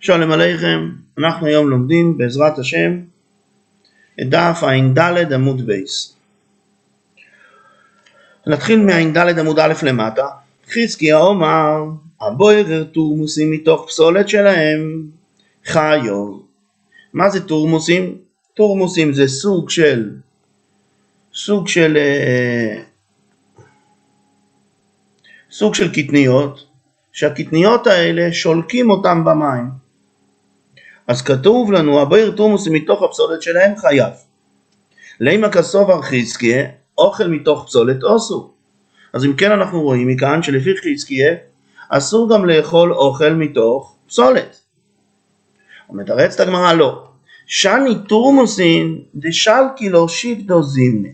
[0.00, 3.00] שלום עליכם, אנחנו היום לומדים בעזרת השם
[4.20, 6.16] את דף ע"ד עמוד בייס.
[8.46, 10.26] נתחיל מע"ד עמוד א' למטה.
[10.66, 11.84] חזקיה אמר,
[12.20, 15.06] הבוירר תורמוסים מתוך פסולת שלהם
[15.64, 16.38] חיו.
[17.12, 18.18] מה זה תורמוסים?
[18.54, 20.10] תורמוסים זה סוג של
[21.34, 22.82] סוג של אה,
[25.50, 26.66] סוג של קטניות
[27.12, 29.70] שהקטניות האלה שולקים אותם במים.
[31.06, 34.12] אז כתוב לנו הבויר תורמוסים מתוך הפסולת שלהם חייב.
[35.20, 38.52] לימה כסוף ארכיסקיה אוכל מתוך פסולת אוסו.
[39.12, 41.34] אז אם כן אנחנו רואים מכאן שלפי חזקיה
[41.88, 44.60] אסור גם לאכול אוכל מתוך פסולת.
[45.90, 47.04] ומתרצת הגמרא לא.
[47.46, 51.08] שני תורמוסין דשלקי לו שיבדו זימנה.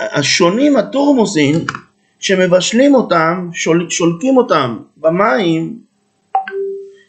[0.00, 1.64] השונים התורמוסין
[2.20, 5.78] שמבשלים אותם, שול, שולקים אותם במים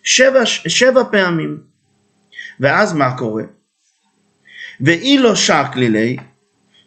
[0.03, 1.57] שבע, שבע פעמים.
[2.59, 3.43] ואז מה קורה?
[4.81, 6.17] ואי לא שקלילי,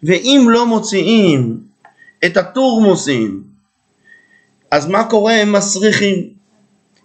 [0.03, 1.61] ואם לא מוציאים
[2.25, 3.43] את התורמוסים,
[4.71, 5.35] אז מה קורה?
[5.35, 6.35] הם מסריחים,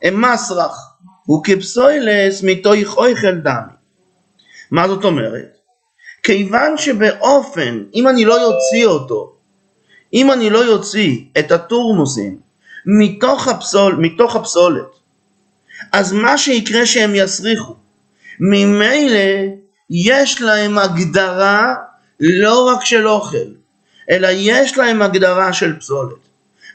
[0.03, 0.97] הם מסרח,
[1.31, 3.73] וכפסוילס מתוך אויכל דמי.
[4.71, 5.57] מה זאת אומרת?
[6.23, 9.38] כיוון שבאופן, אם אני לא יוציא אותו,
[10.13, 12.39] אם אני לא יוציא את התורמוסים
[12.85, 14.87] מתוך, הפסול, מתוך הפסולת,
[15.91, 17.75] אז מה שיקרה שהם יסריחו.
[18.39, 19.53] ממילא
[19.89, 21.75] יש להם הגדרה
[22.19, 23.37] לא רק של אוכל,
[24.09, 26.29] אלא יש להם הגדרה של פסולת.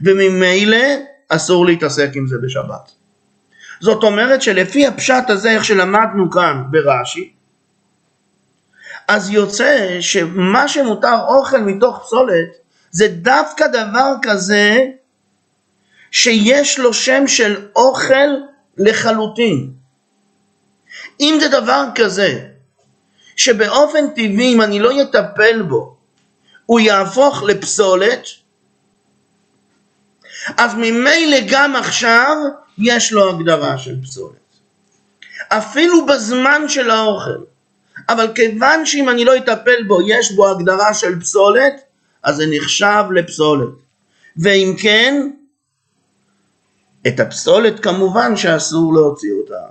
[0.05, 0.87] וממילא
[1.29, 2.91] אסור להתעסק עם זה בשבת.
[3.81, 7.33] זאת אומרת שלפי הפשט הזה, איך שלמדנו כאן ברש"י,
[9.09, 12.64] אז יוצא שמה שמותר אוכל מתוך פסולת
[12.95, 14.87] זה דווקא דבר כזה
[16.11, 18.31] שיש לו שם של אוכל
[18.79, 19.73] לחלוטין.
[21.21, 22.47] אם זה דבר כזה
[23.37, 25.97] שבאופן טבעי אם אני לא אטפל בו
[26.67, 28.27] הוא יהפוך לפסולת
[30.57, 32.37] אז ממילא גם עכשיו
[32.79, 34.45] יש לו הגדרה של פסולת.
[35.49, 37.45] אפילו בזמן של האוכל.
[38.09, 41.84] אבל כיוון שאם אני לא אטפל בו יש בו הגדרה של פסולת,
[42.25, 43.69] אז זה נחשב לפסולת.
[44.37, 45.31] ואם כן,
[47.07, 49.67] את הפסולת כמובן שאסור להוציא אותה.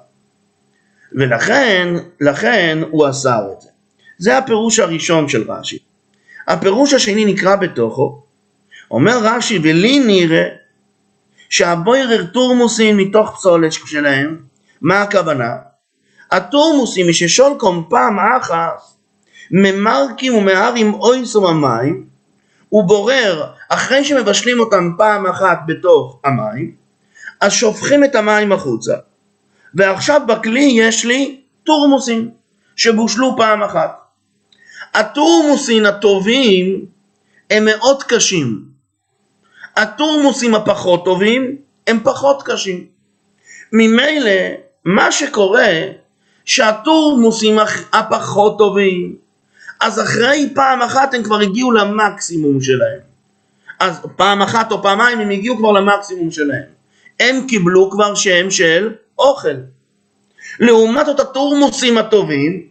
[1.11, 3.69] ולכן, לכן הוא אסר את זה.
[4.17, 5.79] זה הפירוש הראשון של רש"י.
[6.47, 8.23] הפירוש השני נקרא בתוכו,
[8.91, 10.47] אומר רש"י, ולי נראה
[11.49, 14.37] שהבוירר תורמוסין מתוך פסולת שלהם,
[14.81, 15.55] מה הכוונה?
[16.31, 18.81] התורמוסים מששולקום פעם אחת
[19.51, 22.12] ממרקים ומהרים אויסום המים
[22.73, 26.75] הוא בורר אחרי שמבשלים אותם פעם אחת בתוך המים
[27.41, 28.93] אז שופכים את המים החוצה.
[29.73, 32.29] ועכשיו בכלי יש לי תורמוסים
[32.75, 33.99] שבושלו פעם אחת.
[34.93, 36.85] התורמוסים הטובים
[37.49, 38.63] הם מאוד קשים.
[39.75, 41.57] התורמוסים הפחות טובים
[41.87, 42.85] הם פחות קשים.
[43.73, 44.41] ממילא
[44.85, 45.73] מה שקורה
[46.45, 47.59] שהתורמוסים
[47.93, 49.22] הפחות טובים,
[49.83, 52.99] אז אחרי פעם אחת הם כבר הגיעו למקסימום שלהם.
[53.79, 56.63] אז פעם אחת או פעמיים הם הגיעו כבר למקסימום שלהם.
[57.19, 59.55] הם קיבלו כבר שם של אוכל.
[60.59, 62.67] לעומת זאת התורמוסים הטובים,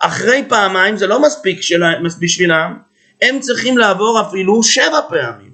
[0.00, 1.88] אחרי פעמיים זה לא מספיק שלה,
[2.20, 2.78] בשבילם,
[3.22, 5.52] הם צריכים לעבור אפילו שבע פעמים.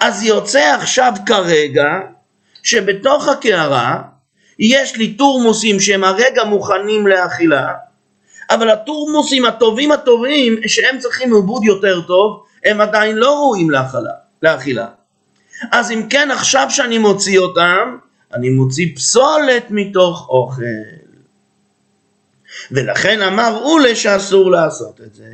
[0.00, 1.88] אז יוצא עכשיו כרגע
[2.62, 4.02] שבתוך הקערה
[4.58, 7.72] יש לי תורמוסים שהם הרגע מוכנים לאכילה,
[8.54, 14.86] אבל התורמוסים הטובים הטובים שהם צריכים עיבוד יותר טוב, הם עדיין לא ראויים לאכלה, לאכילה.
[15.72, 17.96] אז אם כן עכשיו שאני מוציא אותם,
[18.34, 20.62] אני מוציא פסולת מתוך אוכל.
[22.70, 25.32] ולכן אמר אולה שאסור לעשות את זה.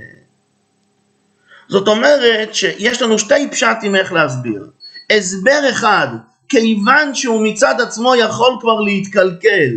[1.69, 4.71] זאת אומרת שיש לנו שתי פשטים איך להסביר.
[5.11, 6.09] הסבר אחד
[6.49, 9.71] כיוון שהוא מצד עצמו יכול כבר להתקלקל,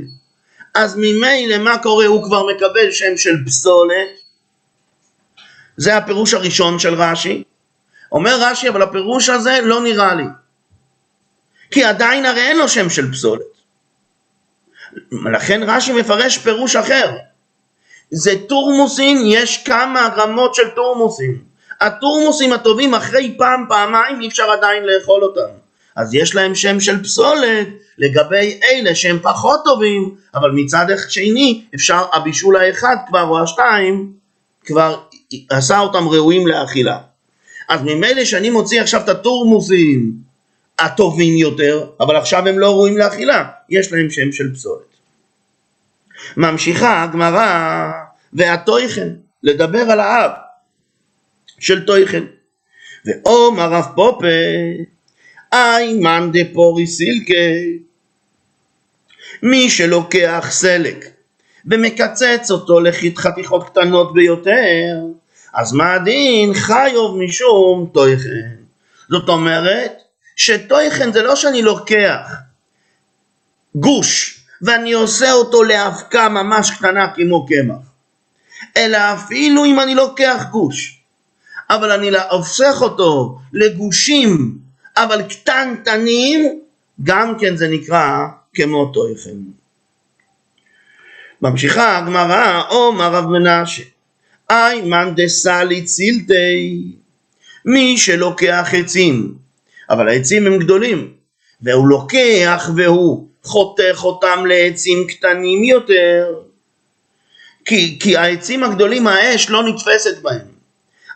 [0.73, 2.06] אז ממילא מה קורה?
[2.06, 4.07] הוא כבר מקבל שם של פסולת.
[5.77, 7.44] זה הפירוש הראשון של רש"י.
[8.12, 10.25] אומר רש"י, אבל הפירוש הזה לא נראה לי.
[11.71, 13.41] כי עדיין הרי אין לו שם של פסולת.
[15.33, 17.18] לכן רש"י מפרש פירוש אחר.
[18.12, 21.44] זה תורמוסים, יש כמה רמות של תורמוסים.
[21.81, 25.60] התורמוסים הטובים אחרי פעם, פעמיים, אי אפשר עדיין לאכול אותם.
[25.95, 27.67] אז יש להם שם של פסולת
[27.97, 34.13] לגבי אלה שהם פחות טובים, אבל מצד שני אפשר, הבישול האחד כבר או השתיים
[34.65, 35.01] כבר
[35.49, 36.97] עשה אותם ראויים לאכילה.
[37.69, 40.13] אז ממילא שאני מוציא עכשיו את התורמוסים
[40.79, 44.91] הטובים יותר, אבל עכשיו הם לא ראויים לאכילה, יש להם שם של פסולת.
[46.37, 47.91] ממשיכה הגמרא
[48.33, 49.09] והטויכן,
[49.44, 50.31] לדבר על האב
[51.59, 52.23] של טויכן.
[53.05, 54.27] ואומר רב פופה,
[55.53, 57.80] אי מאן דפורי סילקי,
[59.44, 61.06] מי שלוקח סלק
[61.65, 64.95] ומקצץ אותו לחתיכות קטנות ביותר,
[65.53, 66.53] אז מה הדין?
[66.53, 68.56] חיוב משום טויכן.
[69.09, 69.92] זאת אומרת,
[70.36, 72.31] שטויכן זה לא שאני לוקח
[73.75, 77.92] גוש ואני עושה אותו לאבקה ממש קטנה כמו קמח,
[78.77, 81.04] אלא אפילו אם אני לוקח גוש,
[81.69, 84.57] אבל אני הופך אותו לגושים,
[84.97, 86.61] אבל קטנטנים,
[87.03, 89.38] גם כן זה נקרא כמו טויכן.
[91.41, 93.83] ממשיכה הגמרא, אומר רב מנשה,
[94.51, 96.83] אי מאן דסלי צילתי,
[97.65, 99.35] מי שלוקח עצים,
[99.89, 101.13] אבל העצים הם גדולים,
[101.61, 106.33] והוא לוקח והוא חותך אותם לעצים קטנים יותר,
[107.65, 110.60] כי, כי העצים הגדולים האש לא נתפסת בהם.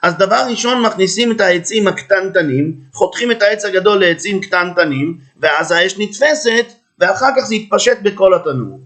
[0.05, 5.95] אז דבר ראשון מכניסים את העצים הקטנטנים, חותכים את העץ הגדול לעצים קטנטנים, ואז האש
[5.97, 6.65] נתפסת,
[6.99, 8.79] ואחר כך זה יתפשט בכל התנור.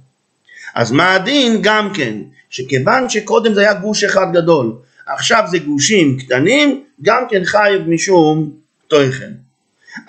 [0.75, 1.60] אז מה הדין?
[1.62, 2.16] גם כן,
[2.50, 4.74] שכיוון שקודם זה היה גוש אחד גדול,
[5.07, 8.51] עכשיו זה גושים קטנים, גם כן חייב משום
[8.88, 9.31] טויכן.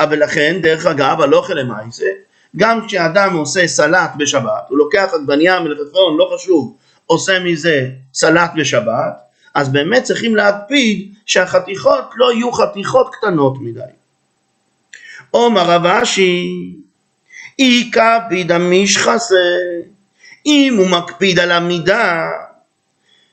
[0.01, 2.07] אבל לכן, דרך אגב, הלוך למעשה,
[2.57, 6.77] גם כשאדם עושה סלט בשבת, הוא לוקח עגבנייה, מלפפון, לא חשוב,
[7.07, 13.81] עושה מזה סלט בשבת, אז באמת צריכים להקפיד שהחתיכות לא יהיו חתיכות קטנות מדי.
[15.31, 16.75] עומר רב אשי,
[17.58, 19.56] אי קפיד המשחסה,
[20.47, 22.29] אם הוא מקפיד על המידה,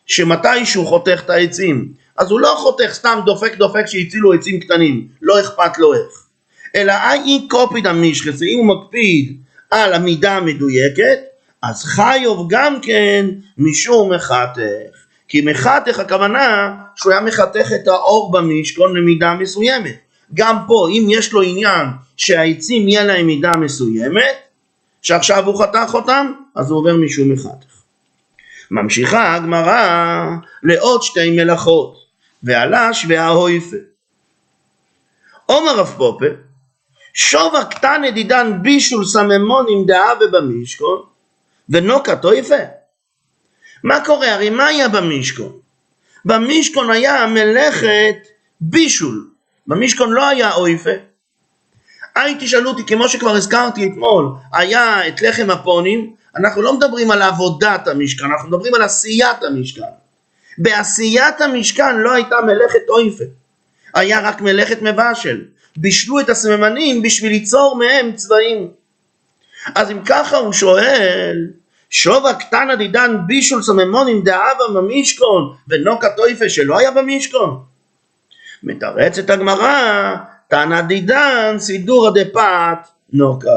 [0.06, 5.08] שמתי שהוא חותך את העצים, אז הוא לא חותך סתם דופק דופק שהצילו עצים קטנים,
[5.22, 6.28] לא אכפת לו איך.
[6.76, 6.94] אלא
[7.26, 9.38] אי קופיד המשחסה, אם הוא מקפיד
[9.72, 11.20] על המידה המדויקת,
[11.64, 13.26] אז חיוב גם כן
[13.58, 14.97] משום מחתך.
[15.28, 19.98] כי מחתך הכוונה שהוא היה מחתך את האור במשכון למידה מסוימת.
[20.34, 21.88] גם פה, אם יש לו עניין
[22.18, 24.36] שהעצים יהיה להם מידה מסוימת,
[25.02, 27.68] שעכשיו הוא חתך אותם, אז הוא עובר משום מחתך.
[28.72, 30.30] ממשיכה הגמרא
[30.64, 31.98] לעוד שתי מלאכות,
[32.44, 33.76] והלש וההויפה.
[35.46, 36.26] עומר רב פופה,
[37.14, 41.02] שובה קטנה דידן בישול סממונים דאבה במשכון,
[41.70, 42.56] ונוקה טויפה.
[43.84, 44.34] מה קורה?
[44.34, 45.52] הרי מה היה במשכון?
[46.26, 48.16] במשכון היה מלאכת
[48.62, 49.28] בישול.
[49.68, 50.90] במשכון לא היה אויפה.
[52.16, 57.22] היי תשאלו אותי, כמו שכבר הזכרתי אתמול, היה את לחם הפונים, אנחנו לא מדברים על
[57.22, 59.82] עבודת המשכן, אנחנו מדברים על עשיית המשכן.
[60.58, 63.24] בעשיית המשכן לא הייתה מלאכת אויפה,
[63.94, 65.46] היה רק מלאכת מבשל.
[65.78, 68.68] בישלו את הסממנים בשביל ליצור מהם צבעים.
[69.76, 71.48] אז אם ככה הוא שואל,
[71.90, 77.64] שובה קטנה דידן בישול סממונים דאבה במשכון ונוקה טויפה שלא היה במשכון?
[78.64, 80.16] מתרצת הגמרא,
[80.48, 82.78] תנא דידן סידורא דפת
[83.14, 83.50] נוקה.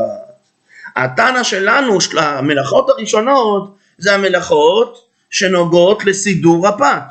[0.96, 7.02] התנא שלנו, של המלאכות הראשונות, זה המלאכות שנוגעות לסידור הפת.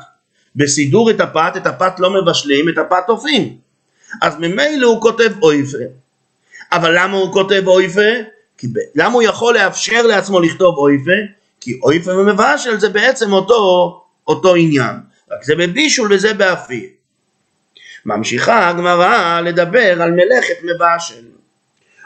[0.56, 3.56] בסידור את הפת, את הפת לא מבשלים, את הפת אופים.
[4.22, 5.78] אז ממילא הוא כותב אויפה.
[6.72, 8.10] אבל למה הוא כותב אויפה?
[8.60, 8.78] כי ב...
[8.94, 11.10] למה הוא יכול לאפשר לעצמו לכתוב אויפה?
[11.60, 14.96] כי אויפה ומבשל זה בעצם אותו, אותו עניין.
[15.30, 16.84] רק זה בבישול וזה באפיר.
[18.06, 21.24] ממשיכה הגמרא לדבר על מלאכת מבשל.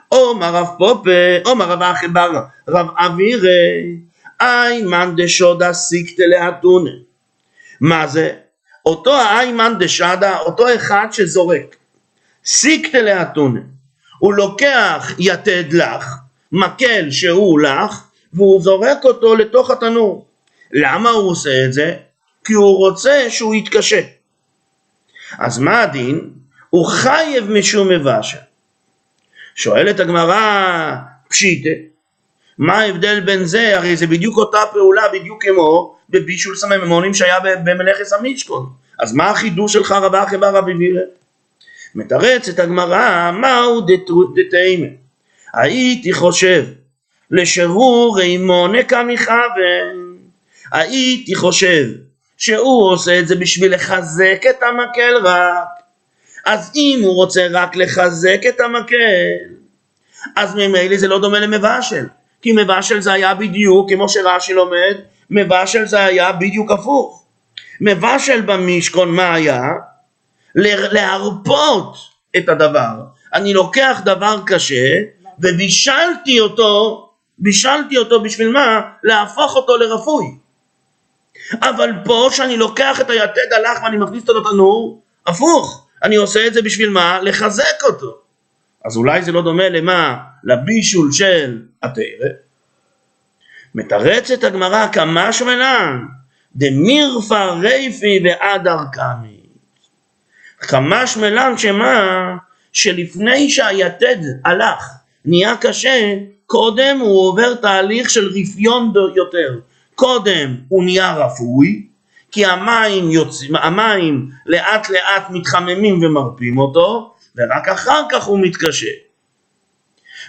[0.08, 1.11] עומר רב פופה,
[1.44, 2.30] עומר רב אחי בר
[2.68, 3.96] רב אבירי,
[4.40, 6.90] איימן דשודה סיקתא לאתונה.
[7.80, 8.32] מה זה?
[8.87, 11.76] אותו האיימן דשדה, אותו אחד שזורק.
[12.44, 13.61] סיקתא לאתונה.
[14.18, 16.14] הוא לוקח יתד לך,
[16.54, 20.26] מקל שהוא לך, והוא זורק אותו לתוך התנור.
[20.73, 21.94] למה הוא עושה את זה?
[22.44, 24.00] כי הוא רוצה שהוא יתקשה.
[25.38, 26.30] אז מה הדין?
[26.70, 28.38] הוא חייב משום מבשל.
[29.54, 30.94] שואלת הגמרא,
[31.28, 31.70] פשיטה,
[32.58, 33.76] מה ההבדל בין זה?
[33.78, 38.66] הרי זה בדיוק אותה פעולה, בדיוק כמו בבישול סממונים שהיה במלאכת המשכון.
[38.99, 41.02] אז מה החידוש שלך רבה אחי בר רבי וירא?
[41.94, 43.80] מתרצת הגמרא, מהו
[44.34, 44.87] דתימה?
[45.56, 46.64] הייתי חושב
[47.30, 50.18] לשרור רימונה כמכוון.
[50.73, 51.87] הייתי חושב
[52.37, 55.68] שהוא עושה את זה בשביל לחזק את המקל רק.
[56.46, 59.54] אז אם הוא רוצה רק לחזק את המקל,
[60.37, 62.06] אז ממילא זה לא דומה למבשל.
[62.42, 64.94] כי מבשל זה היה בדיוק, כמו שרש"י לומד,
[65.30, 67.25] מבשל זה היה בדיוק הפוך.
[67.80, 69.62] מבשל במשכון מה היה?
[70.54, 71.96] להרפות
[72.37, 72.94] את הדבר.
[73.34, 75.00] אני לוקח דבר קשה
[75.38, 77.00] ובישלתי אותו,
[77.38, 78.80] בישלתי אותו בשביל מה?
[79.02, 80.24] להפוך אותו לרפוי.
[81.62, 86.54] אבל פה שאני לוקח את היתד הלך ואני מכניס אותו לתנור, הפוך, אני עושה את
[86.54, 87.20] זה בשביל מה?
[87.22, 88.18] לחזק אותו.
[88.84, 90.16] אז אולי זה לא דומה למה?
[90.44, 92.28] לבישול של התרא.
[93.74, 96.06] מתרצת הגמרא כמה שמלן
[96.56, 99.40] דמירפא רייפי ואדר קמי.
[100.58, 102.36] כמה שמלן שמה?
[102.72, 104.90] שלפני שהיתד הלך
[105.25, 106.14] נהיה קשה,
[106.47, 109.59] קודם הוא עובר תהליך של רפיון יותר.
[109.95, 111.87] קודם הוא נהיה רפוי,
[112.33, 113.43] כי המים, יוצ...
[113.54, 118.90] המים לאט לאט מתחממים ומרפים אותו, ורק אחר כך הוא מתקשה.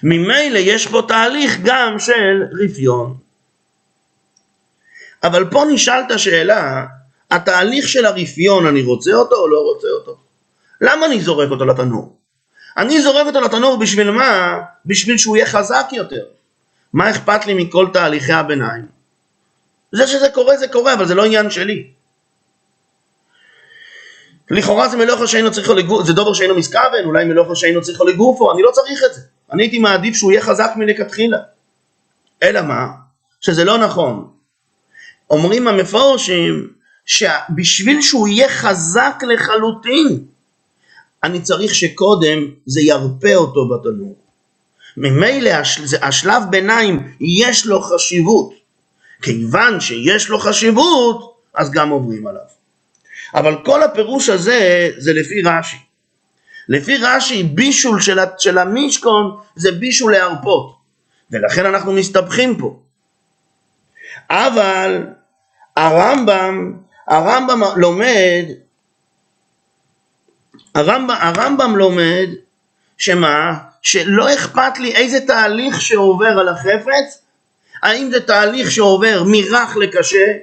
[0.03, 3.17] ממילא יש פה תהליך גם של רפיון.
[5.23, 6.85] אבל פה נשאלת שאלה,
[7.31, 10.17] התהליך של הרפיון, אני רוצה אותו או לא רוצה אותו?
[10.81, 12.17] למה אני זורק אותו לתנור?
[12.77, 14.59] אני זורק אותו לתנור בשביל מה?
[14.85, 16.25] בשביל שהוא יהיה חזק יותר.
[16.93, 18.85] מה אכפת לי מכל תהליכי הביניים?
[19.91, 21.87] זה שזה קורה זה קורה, אבל זה לא עניין שלי.
[24.51, 28.51] לכאורה זה מלאכה שהיינו צריכו לגוף, זה דובר שהיינו מסכוון, אולי מלאכה שהיינו צריכו לגופו,
[28.51, 29.21] אני לא צריך את זה.
[29.51, 31.37] אני הייתי מעדיף שהוא יהיה חזק מלכתחילה.
[32.43, 32.87] אלא מה?
[33.41, 34.27] שזה לא נכון.
[35.29, 36.69] אומרים המפורשים
[37.05, 40.25] שבשביל שהוא יהיה חזק לחלוטין,
[41.25, 44.15] אני צריך שקודם זה ירפה אותו בתנור.
[44.97, 45.51] ממילא
[46.01, 48.53] השלב ביניים יש לו חשיבות.
[49.21, 52.41] כיוון שיש לו חשיבות, אז גם עוברים עליו.
[53.35, 55.77] אבל כל הפירוש הזה זה לפי רש"י.
[56.69, 60.75] לפי רש"י בישול של, של המשכון זה בישול להרפות,
[61.31, 62.79] ולכן אנחנו מסתבכים פה.
[64.29, 65.07] אבל
[65.75, 66.73] הרמב"ם,
[67.07, 68.45] הרמב"ם לומד,
[70.75, 72.29] הרמב"ם, הרמב"ם לומד
[72.97, 73.57] שמה?
[73.81, 77.21] שלא אכפת לי איזה תהליך שעובר על החפץ,
[77.83, 80.33] האם זה תהליך שעובר מרך לקשה,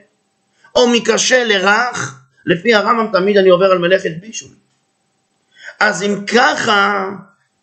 [0.74, 4.50] או מקשה לרך, לפי הרמב"ם תמיד אני עובר על מלאכת בישול.
[5.80, 7.08] אז אם ככה,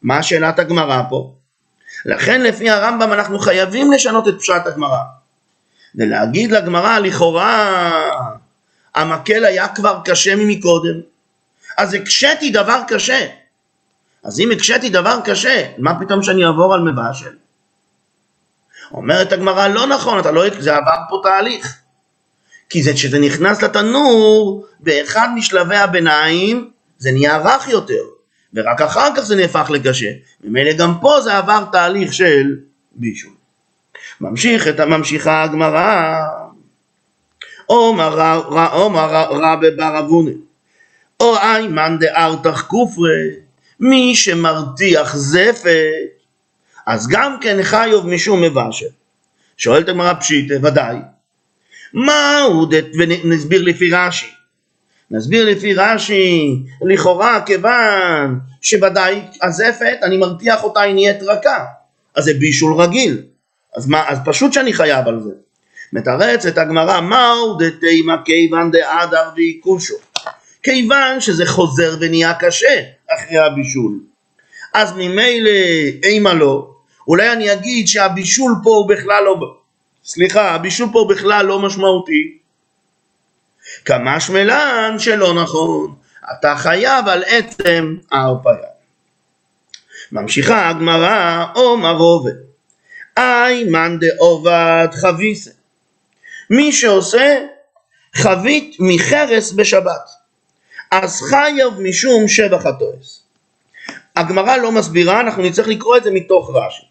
[0.01, 1.33] מה שאלת הגמרא פה?
[2.05, 5.01] לכן לפי הרמב"ם אנחנו חייבים לשנות את פשט הגמרא.
[5.95, 7.81] ולהגיד לגמרא, לכאורה
[8.95, 10.99] המקל היה כבר קשה ממקודם,
[11.79, 13.27] אז הקשיתי דבר קשה.
[14.24, 17.36] אז אם הקשיתי דבר קשה, מה פתאום שאני אעבור על מבשל?
[18.91, 21.75] אומרת הגמרא, לא נכון, אתה לא, זה עבר פה תהליך.
[22.69, 28.03] כי זה כשזה נכנס לתנור, באחד משלבי הביניים, זה נהיה רך יותר,
[28.53, 30.12] ורק אחר כך זה נהפך לקשה.
[30.43, 32.55] ממילא גם פה זה עבר תהליך של
[32.91, 33.33] בישול.
[34.21, 36.13] ממשיך את ממשיכה הגמרא,
[37.65, 38.36] עומר
[39.31, 40.31] רבי בר אבונה,
[41.19, 43.29] או איימן דארתך כופרי,
[43.79, 46.09] מי שמרתיח זפת,
[46.85, 48.85] אז גם כן חיוב משום מבשל.
[49.57, 50.95] שואלת הגמרא פשיטה, ודאי.
[51.93, 52.67] מהו,
[52.99, 54.27] ונסביר לפי רש"י.
[55.11, 61.65] נסביר לפי רש"י, לכאורה כיוון שוודאי הזפת, אני מרתיח אותה, היא נהיית רכה.
[62.15, 63.21] אז זה בישול רגיל.
[63.75, 65.31] אז, מה, אז פשוט שאני חייב על זה.
[65.93, 69.95] מתרצת הגמרא, מהו דתימה כיוון דאדר ועיקושו.
[70.63, 73.99] כיוון שזה חוזר ונהיה קשה אחרי הבישול.
[74.73, 75.49] אז ממילא
[76.03, 76.69] אימה לא,
[77.07, 79.35] אולי אני אגיד שהבישול פה הוא בכלל לא,
[80.05, 82.37] סליחה, הבישול פה בכלל לא משמעותי.
[83.85, 85.95] כמה שמלן שלא נכון,
[86.31, 88.69] אתה חייב על עצם ההרפאיה.
[90.11, 92.31] ממשיכה הגמרא, עומר עובד,
[93.69, 95.51] מאן דעובד חביסה.
[96.49, 97.45] מי שעושה
[98.15, 100.09] חבית מחרס בשבת,
[100.91, 103.24] אז חייב משום שבח התועס.
[104.15, 106.86] הגמרא לא מסבירה, אנחנו נצטרך לקרוא את זה מתוך רש"י.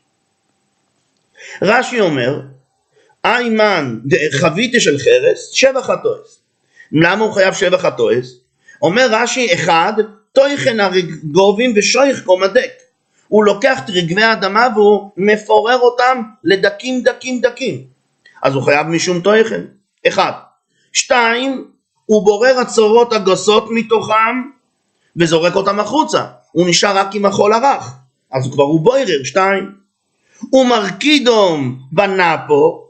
[1.63, 2.41] רש"י אומר,
[3.25, 3.99] איימן
[4.33, 6.41] חביתה של חרס, שבח התועס.
[6.93, 8.35] למה הוא חייב שבח התועס?
[8.83, 9.93] אומר רש"י, אחד,
[10.33, 12.71] טויכן הרגובים ושויך קומדק.
[13.29, 17.85] הוא לוקח את רגבי האדמה והוא מפורר אותם לדקים דקים דקים.
[18.43, 19.65] אז הוא חייב משום טויכן.
[20.09, 20.33] אחד.
[20.93, 21.71] שתיים,
[22.09, 24.43] הוא בורר הצורות הגסות מתוכם
[25.17, 26.25] וזורק אותם החוצה.
[26.53, 27.95] הוא נשאר רק עם החול הרך.
[28.33, 29.73] אז הוא כבר הוא בוירר, שתיים.
[30.53, 32.89] ומרקידום בנאפו,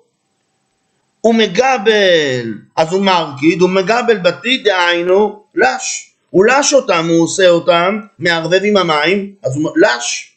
[1.21, 6.15] הוא מגבל, אז הוא מרקיד, הוא מגבל בתית, דהיינו, לש.
[6.31, 10.33] הוא לש אותם, הוא עושה אותם, מערבב עם המים, אז הוא לש.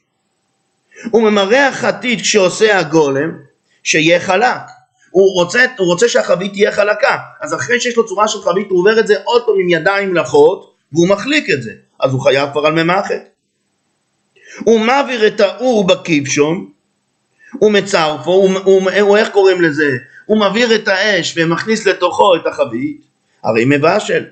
[1.11, 3.31] הוא ממרח חתית כשעושה הגולם,
[3.83, 4.80] שיהיה חלק.
[5.11, 8.79] הוא רוצה, הוא רוצה שהחבית תהיה חלקה, אז אחרי שיש לו צורה של חבית הוא
[8.79, 12.49] עובר את זה עוד פעם עם ידיים לחות, והוא מחליק את זה, אז הוא חייב
[12.51, 13.29] כבר על ממחת.
[14.59, 16.69] הוא מעביר את האור בכבשון,
[17.59, 19.97] הוא מצרפו, הוא, הוא, הוא, איך קוראים לזה?
[20.25, 23.01] הוא מעביר את האש ומכניס לתוכו את החבית,
[23.43, 24.25] הרי מבשל.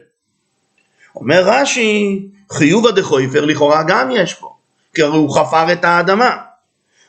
[1.15, 4.55] אומר רש"י, חיובא דחויפר לכאורה גם יש פה,
[4.93, 6.38] כי הרי הוא חפר את האדמה.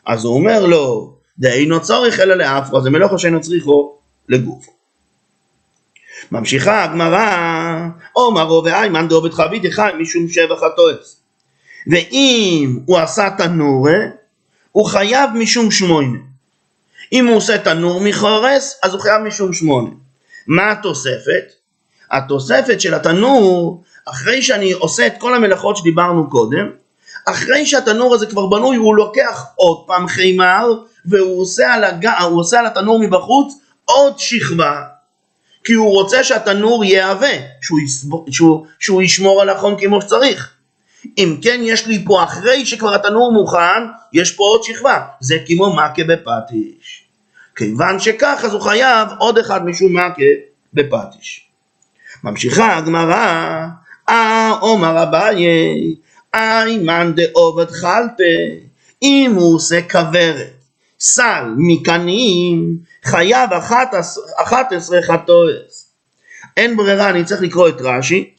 [0.06, 4.72] אז הוא אומר לו, דאינו צורך אלא לאפרו, זה מלאכה שאינו צריכו לגופו.
[6.32, 11.22] ממשיכה הגמרא, עומרו ואיימן דעובד חבית אחד משום שבח הטועס.
[11.86, 13.98] ואם הוא עשה תנורה,
[14.72, 16.18] הוא חייב משום שמונה.
[17.12, 19.90] אם הוא עושה תנור מחורס, אז הוא חייב משום שמונה.
[20.46, 21.44] מה התוספת?
[22.10, 26.70] התוספת של התנור, אחרי שאני עושה את כל המלאכות שדיברנו קודם,
[27.26, 30.66] אחרי שהתנור הזה כבר בנוי, הוא לוקח עוד פעם חימר,
[31.06, 32.06] והוא עושה על, הג...
[32.22, 34.82] עושה על התנור מבחוץ עוד שכבה,
[35.64, 40.50] כי הוא רוצה שהתנור יהווה, שהוא, יסבור, שהוא, שהוא ישמור על החום כמו שצריך.
[41.18, 45.00] אם כן, יש לי פה, אחרי שכבר התנור מוכן, יש פה עוד שכבה.
[45.20, 47.04] זה כמו מכה בפטיש.
[47.56, 50.22] כיוון שכך, אז הוא חייב עוד אחד משום מכה
[50.74, 51.46] בפטיש.
[52.24, 53.66] ממשיכה הגמרא,
[54.08, 55.46] אה עומר אביי,
[56.34, 58.34] איימן דעובד חלפה,
[59.02, 60.52] אם הוא עושה כוורת,
[61.00, 63.52] סל מקנים, חייב
[64.36, 65.94] אחת עשרה חטואס.
[66.56, 68.30] אין ברירה, אני צריך לקרוא את רש"י.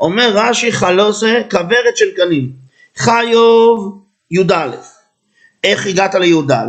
[0.00, 2.52] אומר רש"י חלוסה כוורת של קנים.
[2.96, 4.70] חיוב י"א.
[5.64, 6.64] איך הגעת לי"א?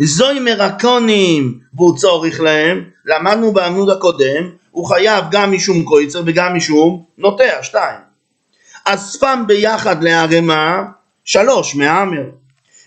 [0.00, 7.04] זוהי מרקונים והוא צורך להם, למדנו בעמוד הקודם, הוא חייב גם משום קויצר וגם משום
[7.18, 8.07] נוטע, שתיים.
[8.94, 10.82] אספם ביחד לערימה,
[11.24, 12.30] שלוש מהמר.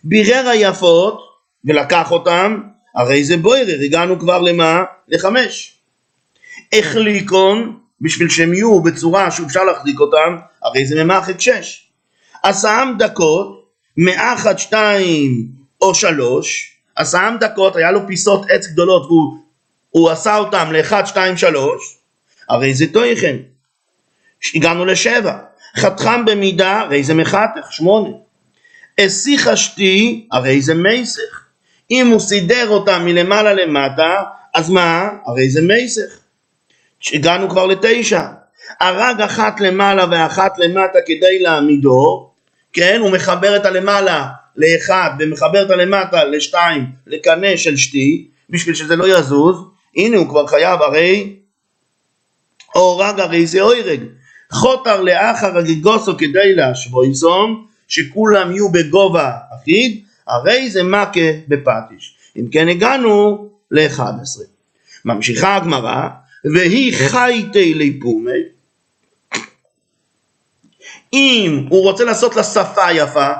[0.03, 1.21] בירר היפות
[1.65, 2.61] ולקח אותם,
[2.95, 4.83] הרי זה בוירר, הגענו כבר למה?
[5.07, 5.77] לחמש.
[6.73, 11.89] החליקון, בשביל שהם יהיו בצורה שאפשר להחזיק אותם, הרי זה ממחק שש.
[12.43, 13.65] עשאם דקות,
[13.97, 15.47] מאחת שתיים
[15.81, 19.05] או שלוש, עשאם דקות, היה לו פיסות עץ גדולות
[19.91, 21.97] והוא עשה אותם לאחד, שתיים, שלוש,
[22.49, 23.35] הרי זה טויכן.
[24.55, 25.50] הגענו לשבע.
[25.77, 28.09] חתכם במידה, הרי זה מחתך, שמונה.
[28.99, 31.45] אסיך אשתי, הרי זה מסך.
[31.91, 35.09] אם הוא סידר אותם מלמעלה למטה, אז מה?
[35.25, 36.19] הרי זה מסך.
[37.13, 38.21] הגענו כבר לתשע.
[38.79, 42.31] הרג אחת למעלה ואחת למטה כדי להעמידו,
[42.73, 42.99] כן?
[43.01, 49.17] הוא מחבר את הלמעלה לאחד ומחבר את הלמטה לשתיים לקנה של שתי, בשביל שזה לא
[49.17, 49.55] יזוז.
[49.97, 51.35] הנה הוא כבר חייב הרי
[52.73, 53.99] הורג הרי זה אוירג.
[54.51, 62.15] חותר לאחר הגיגוסו כדי להשוואיזום, שכולם יהיו בגובה אחיד, הרי זה מכה בפטיש.
[62.37, 64.01] אם כן הגענו ל-11.
[65.05, 66.07] ממשיכה הגמרא,
[66.53, 68.41] והיא חייתי ליפומי.
[71.13, 73.31] אם הוא רוצה לעשות לה שפה יפה,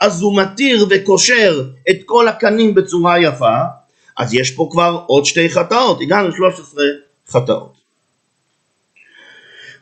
[0.00, 3.56] אז הוא מתיר וקושר את כל הקנים בצורה יפה,
[4.16, 6.84] אז יש פה כבר עוד שתי חטאות, הגענו 13
[7.28, 7.75] חטאות.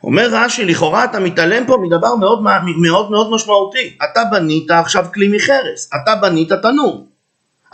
[0.03, 2.43] אומר רש"י, לכאורה אתה מתעלם פה מדבר מאוד
[2.77, 3.97] מאוד מאוד משמעותי.
[4.11, 7.07] אתה בנית עכשיו כלי מחרס, אתה בנית תנור,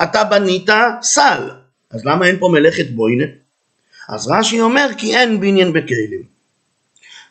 [0.04, 0.70] אתה בנית
[1.02, 1.50] סל,
[1.92, 3.26] אז למה אין פה מלאכת בוינה?
[4.10, 6.24] אז רש"י אומר כי אין בניין בכלים.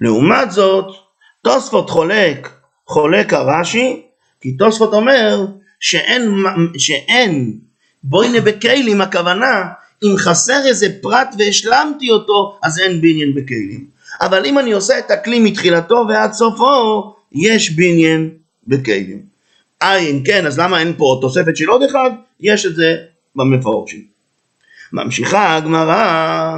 [0.00, 0.94] לעומת זאת,
[1.42, 2.50] תוספות חולק,
[2.86, 4.02] חולק הרש"י,
[4.40, 5.46] כי תוספות אומר
[5.80, 6.34] שאין,
[6.78, 7.58] שאין
[8.02, 9.68] בוינה בכלים, הכוונה
[10.04, 13.86] אם חסר איזה פרט והשלמתי אותו, אז אין בניין בכלים.
[14.20, 18.30] אבל אם אני עושה את הכלי מתחילתו ועד סופו, יש בניין
[18.66, 19.22] בכלים.
[19.82, 22.10] אה, אם כן, אז למה אין פה תוספת של עוד אחד?
[22.40, 22.96] יש את זה
[23.36, 24.04] במפורשים.
[24.92, 26.56] ממשיכה הגמרא,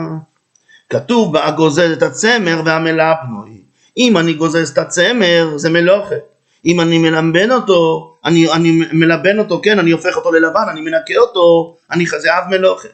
[0.91, 3.59] כתוב בה גוזז את הצמר והמלאה פנוי.
[3.97, 6.21] אם אני גוזז את הצמר, זה מלוכת.
[6.67, 11.15] אם אני מלבן אותו, אני, אני מלבן אותו, כן, אני הופך אותו ללבן, אני מנקה
[11.19, 12.93] אותו, אני חזיו מלוכת.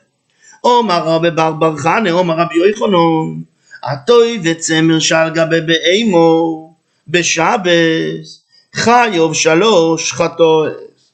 [0.60, 3.42] עומר רבי בר בר חנה, עומר רבי יוחנון,
[3.84, 6.74] הטוי וצמר שעל גבי באימו
[7.08, 11.12] בשבס חיוב שלוש חטואס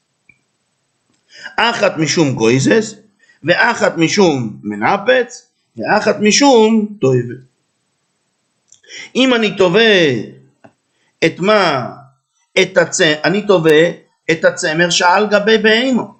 [1.57, 2.95] אחת משום גויזס
[3.43, 5.47] ואחת משום מנפץ
[5.77, 7.55] ואחת משום טויבת
[9.15, 10.11] אם אני תובע
[11.25, 11.89] את מה?
[12.61, 13.89] את הצמר, אני תובע
[14.31, 16.13] את הצמר שעל גבי בהימו.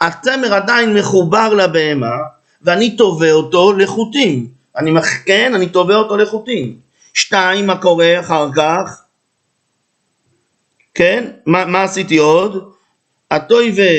[0.00, 2.16] הצמר עדיין מחובר לבהמה
[2.62, 4.59] ואני תובע אותו לחוטים.
[4.76, 4.90] אני
[5.26, 6.76] כן, אני תובע אותו לחוטים.
[7.14, 9.02] שתיים, מה קורה אחר כך?
[10.94, 12.72] כן, מה, מה עשיתי עוד?
[13.30, 13.92] התויבה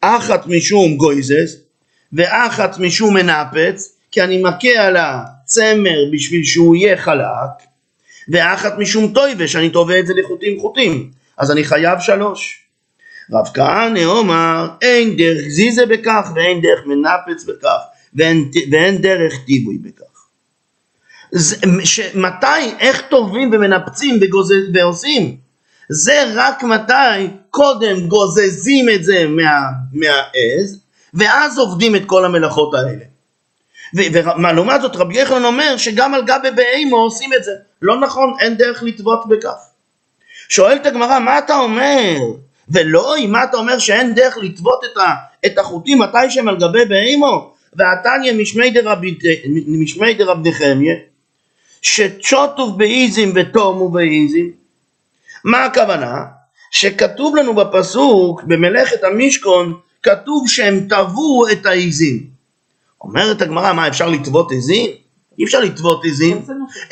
[0.00, 1.56] אחת משום גויזס
[2.12, 7.66] ואחת משום מנפץ, כי אני מכה על הצמר בשביל שהוא יהיה חלק,
[8.28, 11.10] ואחת משום טויבה שאני תובע את זה לחוטים חוטים.
[11.38, 12.60] אז אני חייב שלוש.
[13.32, 17.80] רב כהנא אומר, אין דרך זיזה בכך ואין דרך מנפץ בכך
[18.14, 20.04] ואין, ואין דרך טיבוי בכך.
[21.32, 25.36] זה, ש, מתי, איך טובים ומנפצים וגוז, ועושים?
[25.88, 29.60] זה רק מתי קודם גוזזים את זה מה,
[29.92, 30.80] מהעז
[31.14, 33.04] ואז עובדים את כל המלאכות האלה.
[33.94, 37.52] ולעומת זאת רבי יחנן אומר שגם על גבי בהימו עושים את זה.
[37.82, 39.56] לא נכון, אין דרך לטבות בכך.
[40.48, 42.16] שואלת הגמרא, מה אתה אומר?
[42.68, 44.98] ולא, מה אתה אומר שאין דרך לטבות את,
[45.46, 47.53] את החוטים מתי שהם על גבי בהימו?
[47.76, 48.32] ועתניה
[49.66, 50.94] משמי דרב נחמיה,
[51.82, 54.52] שצ'וטוב באיזים ותומו באיזים.
[55.44, 56.24] מה הכוונה?
[56.70, 62.26] שכתוב לנו בפסוק, במלאכת המשכון, כתוב שהם טבעו את העיזים.
[63.00, 64.90] אומרת הגמרא, מה אפשר לטוות עיזים?
[65.38, 66.42] אי אפשר לטוות עיזים,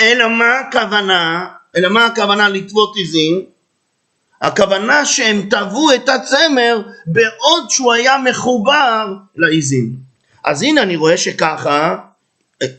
[0.00, 3.44] אלא מה הכוונה, אלא מה הכוונה לטוות עיזים?
[4.42, 10.11] הכוונה שהם טבעו את הצמר בעוד שהוא היה מחובר לעיזים.
[10.44, 11.96] אז הנה אני רואה שככה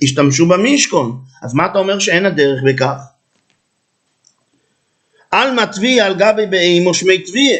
[0.04, 1.20] השתמשו במשכון.
[1.42, 2.98] אז מה אתה אומר שאין הדרך בכך?
[5.32, 7.58] על מטבי על גבי באימו שמי טביה.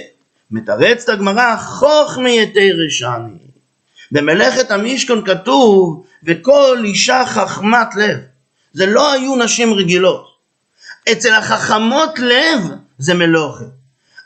[0.52, 3.38] מתרצת הגמרא חוכמי יתי רשני.
[4.12, 8.18] במלאכת המשכון כתוב וכל אישה חכמת לב.
[8.74, 10.34] זה לא היו נשים רגילות.
[11.12, 12.60] אצל החכמות לב
[12.98, 13.66] זה מלוכת.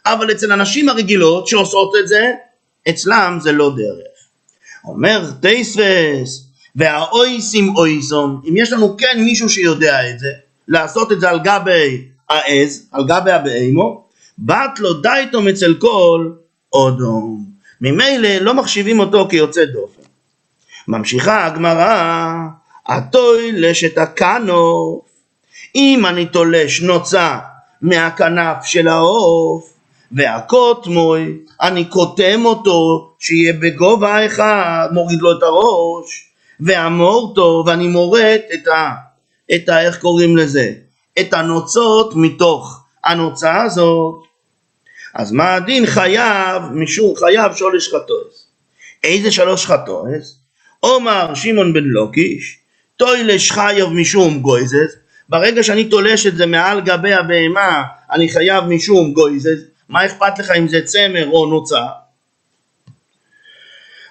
[0.06, 2.32] אבל אצל הנשים הרגילות שעושות את זה,
[2.90, 4.17] אצלם זה לא דרך.
[4.86, 10.32] אומר טייספס, והאויסים אויסום, אם יש לנו כן מישהו שיודע את זה,
[10.68, 14.08] לעשות את זה על גבי העז, על גבי הבהמו,
[14.40, 16.32] בת לו דייתום אצל כל
[16.74, 17.46] אודום.
[17.82, 20.02] ממילא לא מחשיבים אותו כיוצא דופן.
[20.88, 22.34] ממשיכה הגמרא,
[22.88, 25.06] התוי לשת הכנוף,
[25.76, 27.38] אם אני תולש נוצה
[27.82, 29.74] מהכנף של העוף,
[30.12, 38.68] והקוטמוי, אני קוטם אותו שיהיה בגובה אחד, מוריד לו את הראש, והמורטו, ואני מורט את
[38.68, 38.92] ה...
[39.56, 39.82] את ה...
[39.82, 40.72] איך קוראים לזה?
[41.20, 44.16] את הנוצות מתוך הנוצה הזאת.
[45.14, 48.48] אז מה הדין חייב, משום חייב שולש חטואס.
[49.04, 50.40] איזה שלוש חטואס?
[50.80, 52.60] עומר שמעון בן לוקיש,
[52.98, 54.96] טוילש חייב משום גויזז,
[55.30, 60.52] ברגע שאני תולש את זה מעל גבי הבהמה, אני חייב משום גויזז, מה אכפת לך
[60.52, 61.82] אם זה צמר או נוצה?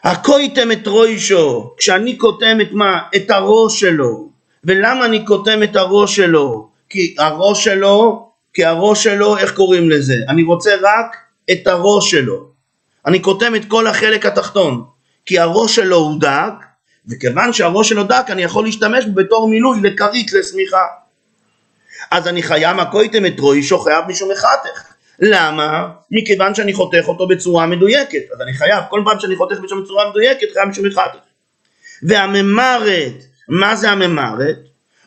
[0.04, 3.00] הקויתם את רוישו, כשאני קוטם את מה?
[3.16, 4.28] את הראש שלו.
[4.64, 6.68] ולמה אני קוטם את הראש שלו?
[6.88, 10.14] כי הראש שלו, כי הראש שלו, איך קוראים לזה?
[10.28, 11.16] אני רוצה רק
[11.52, 12.48] את הראש שלו.
[13.06, 14.84] אני קוטם את כל החלק התחתון,
[15.26, 16.52] כי הראש שלו הוא דק,
[17.08, 20.86] וכיוון שהראש שלו דק אני יכול להשתמש בתור מילוי לכרית לשמיכה.
[22.10, 24.95] אז אני חייב הקויתם את רוישו חייב משום מחתך.
[25.20, 25.88] למה?
[26.11, 28.22] מכיוון שאני חותך אותו בצורה מדויקת.
[28.35, 31.18] אז אני חייב, כל פעם שאני חותך משם בצורה מדויקת, חייב משום מחתך.
[32.02, 34.59] והממרת, מה זה הממרת?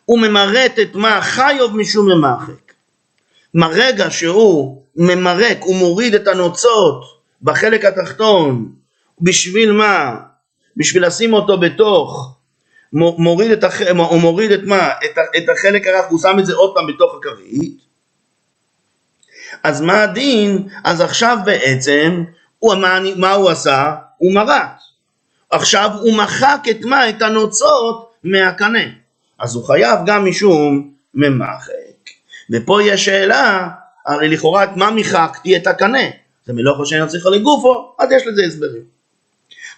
[0.05, 2.73] הוא ממרט את מה חיוב משום ממחק.
[3.53, 7.03] מרגע שהוא ממרק, הוא מוריד את הנוצות
[7.41, 8.71] בחלק התחתון,
[9.21, 10.15] בשביל מה?
[10.77, 12.35] בשביל לשים אותו בתוך,
[12.93, 13.81] מוריד את, הח...
[13.81, 14.89] הוא מוריד את מה?
[15.37, 17.88] את החלק הרך, הוא שם את זה עוד פעם בתוך הכרית.
[19.63, 20.67] אז מה הדין?
[20.83, 22.23] אז עכשיו בעצם,
[22.59, 23.95] הוא, מה, מה הוא עשה?
[24.17, 24.81] הוא מרט.
[25.49, 27.09] עכשיו הוא מחק את מה?
[27.09, 28.83] את הנוצות מהקנה.
[29.39, 31.71] אז הוא חייב גם משום ממחק.
[32.51, 33.69] ופה יש שאלה,
[34.05, 36.03] הרי לכאורה את מה מחקתי את הקנה?
[36.45, 38.83] זה מלאכה שאינו צריכה לגופו, אז יש לזה הסברים.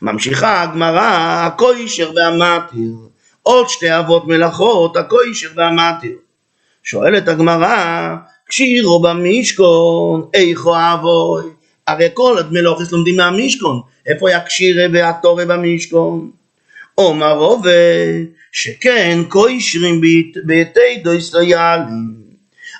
[0.01, 2.95] ממשיכה הגמרא, הכוישר והמתיר.
[3.43, 6.17] עוד שתי אבות מלאכות, הכוישר והמתיר.
[6.83, 8.15] שואלת הגמרא,
[8.51, 11.43] כשירו במשכון, איכו אבוי.
[11.87, 13.81] הרי כל מלאכס לומדים מהמשכון.
[14.05, 16.31] איפה היה כשירה והתורה במשכון?
[16.95, 20.01] עומר עובד, שכן כוישרים
[20.45, 22.13] ביתי דויסטויאלים.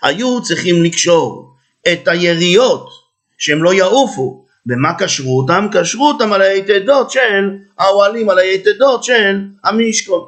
[0.04, 1.54] היו צריכים לקשור
[1.92, 2.90] את היריות,
[3.38, 4.46] שהם לא יעופו.
[4.66, 5.68] במה קשרו אותם?
[5.72, 10.26] קשרו אותם על היתדות של האוהלים, על היתדות של המשכון.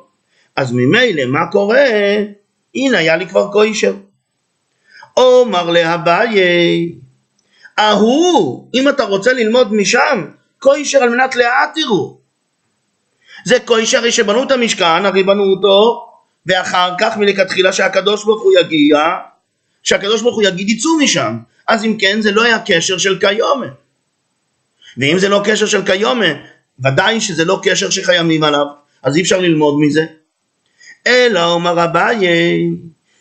[0.55, 1.85] אז ממילא מה קורה?
[2.75, 3.93] הנה היה לי כבר כוישר.
[5.17, 6.39] אומר לאביי,
[7.77, 10.25] ההוא, אם אתה רוצה ללמוד משם,
[10.59, 12.17] כוישר על מנת להתירו.
[13.45, 16.07] זה כוישר הרי שבנו את המשכן, הרי בנו אותו,
[16.45, 18.99] ואחר כך מלכתחילה שהקדוש ברוך הוא יגיע,
[19.83, 21.37] שהקדוש ברוך הוא יגיד יצאו משם.
[21.67, 23.67] אז אם כן זה לא היה קשר של קיומה.
[24.97, 26.25] ואם זה לא קשר של קיומה,
[26.79, 28.65] ודאי שזה לא קשר שחיימים עליו,
[29.03, 30.05] אז אי אפשר ללמוד מזה.
[31.07, 32.17] אלא אומר אביי,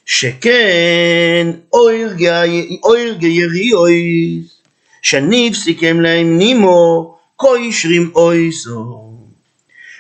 [0.07, 4.62] שכן אויר גיירי אויס,
[5.03, 9.12] שניב סיכם להם נימו, קוישרים אויסו.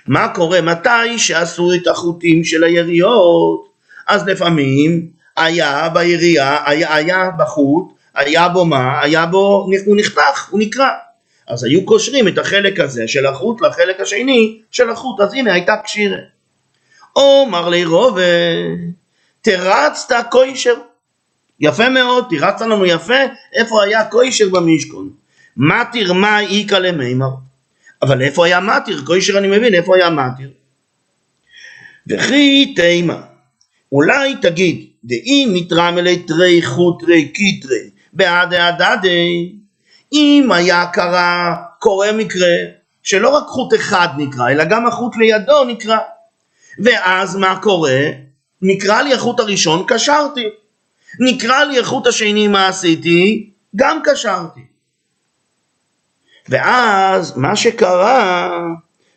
[0.06, 3.68] מה קורה מתי שעשו את החוטים של היריות?
[4.08, 9.00] אז לפעמים היה בירייה, היה, היה בחוט, היה בו מה?
[9.02, 10.90] היה בו, הוא נחתך, הוא נקרע.
[11.48, 15.76] אז היו קושרים את החלק הזה של החוט לחלק השני של החוט, אז הנה הייתה
[15.84, 16.18] קשירה.
[17.16, 18.22] אומר לי רובה,
[19.42, 20.74] תרצת קוישר.
[21.60, 23.14] יפה מאוד, תירצת לנו יפה,
[23.52, 25.10] איפה היה קוישר במשכון?
[25.56, 27.30] מתיר מה איכא למימר.
[28.02, 29.02] אבל איפה היה מתיר?
[29.06, 30.50] קוישר אני מבין, איפה היה מתיר?
[32.06, 33.20] וכי תימה,
[33.92, 39.52] אולי תגיד, דאם מתרמלי תרי חוטרי קיטרי, בעדי הדדי,
[40.12, 42.56] אם היה קרה, קורה מקרה,
[43.02, 45.98] שלא רק חוט אחד נקרא, אלא גם החוט לידו נקרא.
[46.78, 48.00] ואז מה קורה?
[48.62, 50.48] נקרא לי החוט הראשון, קשרתי.
[51.20, 53.50] נקרא לי החוט השני, מה עשיתי?
[53.76, 54.60] גם קשרתי.
[56.48, 58.58] ואז מה שקרה,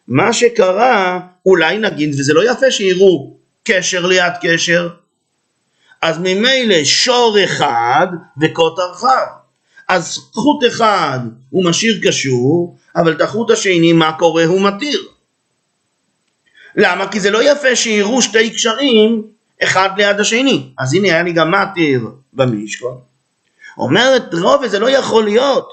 [0.08, 4.90] מה שקרה, אולי נגיד, וזה לא יפה שיראו קשר ליד קשר,
[6.02, 8.08] אז ממילא שור אחד
[8.42, 9.28] וקוטר אחד.
[9.88, 14.46] אז חוט אחד הוא משאיר קשור, אבל את החוט השני, מה קורה?
[14.46, 15.08] הוא מתיר.
[16.76, 17.12] למה?
[17.12, 20.70] כי זה לא יפה שיראו שתי קשרים אחד ליד השני.
[20.78, 23.00] אז הנה היה לי גם מתיר במשכון.
[23.78, 25.70] אומרת רובה זה לא יכול להיות.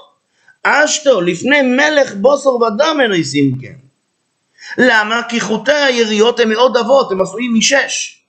[0.63, 3.73] אשתו לפני מלך בוסר ודם אין עושים כן.
[4.77, 5.21] למה?
[5.29, 8.23] כי חוטי היריות הם מאוד אבות, הם עשויים משש.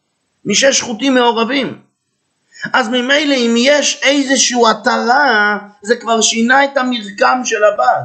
[0.45, 1.79] משש חוטים מעורבים.
[2.73, 8.03] אז ממילא אם יש איזושהי התרה, זה כבר שינה את המרקם של הבד.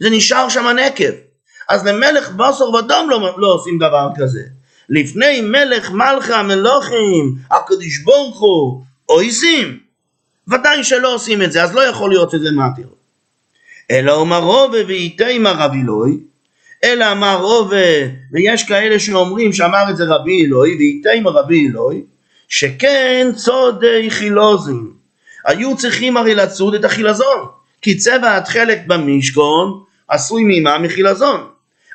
[0.00, 1.12] זה נשאר שם הנקב.
[1.68, 4.40] אז למלך בוסר ודום לא, לא עושים דבר כזה.
[4.90, 9.78] לפני מלך מלכה המלוכים, הקדוש ברוך הוא, אויסים.
[10.48, 12.86] ודאי שלא עושים את זה, אז לא יכול להיות שזה מתיר.
[13.90, 16.16] אלא אומר רובה ואיתימה רבי אלוהי,
[16.84, 17.76] אלא אמר רובה,
[18.32, 22.02] ויש כאלה שאומרים שאמר את זה רבי אלוהי, ואיתימה רבי אלוהי,
[22.48, 24.92] שכן צודי חילוזים.
[25.44, 27.46] היו צריכים הרי לצוד את החילזון,
[27.82, 30.78] כי צבע התכלת במשכון עשוי ממה?
[30.78, 31.40] מחילזון.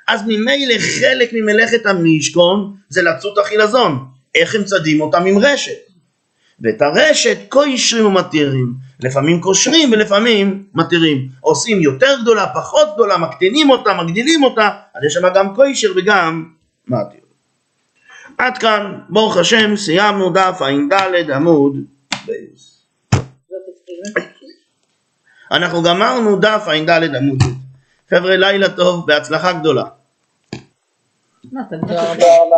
[0.07, 4.05] אז ממילא חלק ממלאכת המשכון זה לצוד את החילזון.
[4.35, 5.71] איך הם צדים אותם עם רשת?
[6.59, 8.73] ואת הרשת קושרים ומתירים.
[8.99, 11.29] לפעמים קושרים ולפעמים מתירים.
[11.41, 16.49] עושים יותר גדולה, פחות גדולה, מקטינים אותה, מגדילים אותה, אז יש שם גם קוישר וגם
[16.87, 17.19] מתיר.
[18.37, 21.77] עד כאן, ברוך השם, סיימנו דף ע"ד עמוד
[22.25, 22.81] בייס.
[25.51, 27.64] אנחנו גמרנו דף ע"ד עמוד ב'.
[28.09, 29.83] חבר'ה, לילה טוב, בהצלחה גדולה.
[31.41, 32.57] תודה רבה.